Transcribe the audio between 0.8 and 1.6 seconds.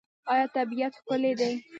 ښکلی دی؟